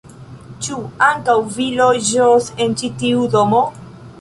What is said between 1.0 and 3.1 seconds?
ankaŭ vi loĝos en ĉi